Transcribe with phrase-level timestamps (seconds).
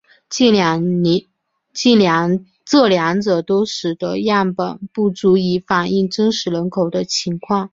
[0.39, 1.03] 这两
[3.21, 7.69] 者都使得样本不足以反映真实人口的情况。